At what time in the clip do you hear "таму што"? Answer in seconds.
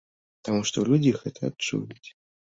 0.47-0.85